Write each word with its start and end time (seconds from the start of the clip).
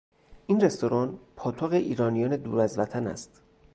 این 0.47 0.61
رستوران 0.61 1.19
پاتوق 1.35 1.73
ایرانیان 1.73 2.35
دور 2.37 2.59
از 2.59 2.79
وطن 2.79 3.07
است. 3.07 3.41